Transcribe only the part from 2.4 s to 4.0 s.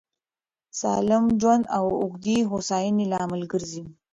هوساینې لامل ګرځي.